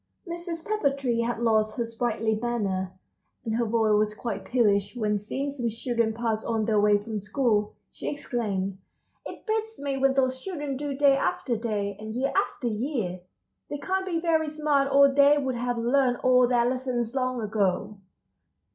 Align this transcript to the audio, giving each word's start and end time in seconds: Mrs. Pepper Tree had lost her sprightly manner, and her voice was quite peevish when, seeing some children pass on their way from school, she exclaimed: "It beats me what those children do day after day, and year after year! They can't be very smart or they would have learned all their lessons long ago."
Mrs. 0.27 0.67
Pepper 0.67 0.89
Tree 0.89 1.21
had 1.21 1.37
lost 1.39 1.77
her 1.77 1.85
sprightly 1.85 2.33
manner, 2.33 2.91
and 3.45 3.57
her 3.57 3.65
voice 3.65 3.93
was 3.95 4.13
quite 4.15 4.45
peevish 4.45 4.95
when, 4.95 5.15
seeing 5.15 5.51
some 5.51 5.69
children 5.69 6.11
pass 6.11 6.43
on 6.43 6.65
their 6.65 6.79
way 6.79 6.97
from 6.97 7.19
school, 7.19 7.75
she 7.91 8.09
exclaimed: 8.09 8.79
"It 9.27 9.45
beats 9.45 9.79
me 9.79 9.97
what 9.99 10.15
those 10.15 10.41
children 10.43 10.75
do 10.75 10.95
day 10.97 11.15
after 11.15 11.55
day, 11.55 11.95
and 11.99 12.15
year 12.15 12.33
after 12.35 12.65
year! 12.65 13.19
They 13.69 13.77
can't 13.77 14.03
be 14.07 14.19
very 14.19 14.49
smart 14.49 14.91
or 14.91 15.07
they 15.07 15.37
would 15.37 15.53
have 15.53 15.77
learned 15.77 16.17
all 16.23 16.47
their 16.47 16.65
lessons 16.67 17.13
long 17.13 17.39
ago." 17.39 17.99